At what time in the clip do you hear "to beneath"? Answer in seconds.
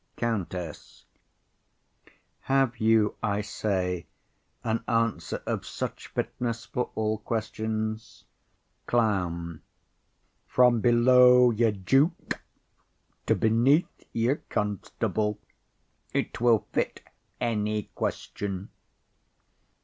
13.27-14.03